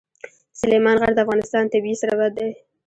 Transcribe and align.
سلیمان 0.59 0.95
غر 1.01 1.11
د 1.15 1.19
افغانستان 1.25 1.63
طبعي 1.73 1.93
ثروت 2.01 2.31
دی. 2.37 2.49